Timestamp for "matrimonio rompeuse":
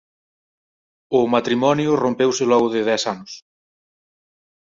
1.35-2.43